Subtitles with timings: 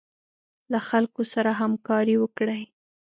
[0.71, 2.63] له خلکو سره همکاري وکړئ.